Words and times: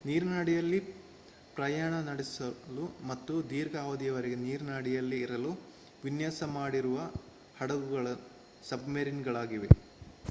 ನೀರಿನ 0.05 0.39
ಅಡಿಯಲ್ಲಿ 0.39 0.77
ಪ್ರಯಾಣ 1.55 1.93
ನಡೆಸಲು 2.01 2.85
ಮತ್ತು 3.07 3.33
ದೀರ್ಘ 3.49 3.75
ಅವಧಿಯವರೆಗೆ 3.81 4.37
ನೀರಿನ 4.37 4.71
ಅಡಿಯಲ್ಲೇ 4.75 5.17
ಇರಲು 5.17 5.51
ವಿನ್ಯಾಸ 6.03 6.43
ಮಾಡಿರುವ 6.55 6.97
ಹಡಗುಗಳು 7.59 8.13
ಸಬ್‌ಮರೀನ್‌ಗಳಾಗಿವೆ 8.65 9.69